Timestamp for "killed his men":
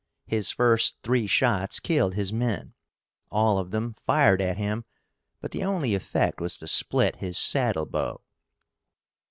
1.79-2.73